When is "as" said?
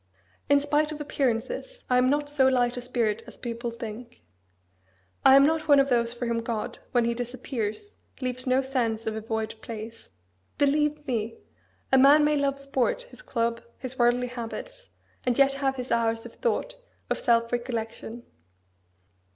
3.27-3.37